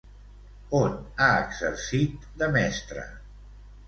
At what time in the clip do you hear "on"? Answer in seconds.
0.77-0.95